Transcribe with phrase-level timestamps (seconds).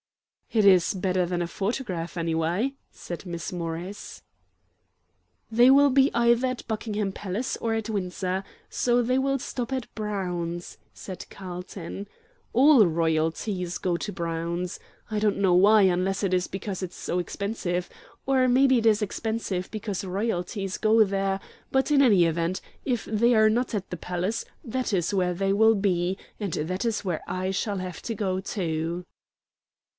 [0.51, 4.23] "It is better than a photograph, anyway," said Miss Morris.
[5.49, 8.43] "They will be either at Buckingham Palace or at Windsor,
[8.87, 12.07] or they will stop at Brown's," said Carlton.
[12.51, 14.79] "All royalties go to Brown's.
[15.11, 17.87] I don't know why, unless it is because it is so expensive;
[18.25, 21.39] or maybe it is expensive because royalties go there;
[21.71, 25.53] but, in any event, if they are not at the palace, that is where they
[25.53, 29.05] will be, and that is where I shall have to go too."